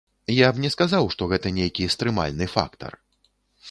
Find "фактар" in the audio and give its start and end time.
2.59-3.03